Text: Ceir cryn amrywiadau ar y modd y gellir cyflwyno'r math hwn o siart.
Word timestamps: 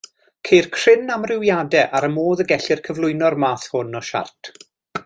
Ceir 0.47 0.69
cryn 0.77 1.11
amrywiadau 1.15 1.99
ar 2.01 2.09
y 2.09 2.11
modd 2.15 2.43
y 2.45 2.49
gellir 2.53 2.83
cyflwyno'r 2.89 3.39
math 3.45 3.71
hwn 3.75 3.97
o 4.03 4.07
siart. 4.11 4.53